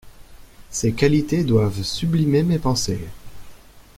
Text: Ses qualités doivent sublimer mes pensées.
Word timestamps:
Ses 0.71 0.93
qualités 0.93 1.43
doivent 1.43 1.83
sublimer 1.83 2.41
mes 2.41 2.57
pensées. 2.57 3.07